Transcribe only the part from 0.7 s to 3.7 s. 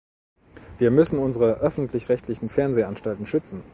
Wir müssen unsere öffentlich-rechtlichen Fernsehanstalten schützen.